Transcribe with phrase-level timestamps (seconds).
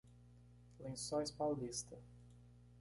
[0.79, 1.95] Lençóis Paulista